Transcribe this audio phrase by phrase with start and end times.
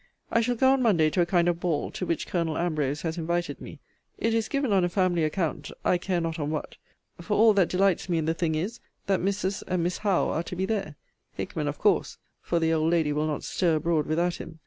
[0.31, 3.19] I shall go on Monday to a kind of ball, to which Colonel Ambrose has
[3.19, 3.79] invited me.
[4.17, 5.69] It is given on a family account.
[5.85, 6.75] I care not on what:
[7.21, 9.61] for all that delights me in the thing is, that Mrs.
[9.67, 10.95] and Miss Howe are to be there;
[11.33, 14.57] Hickman, of course; for the old lady will not stir abroad without him.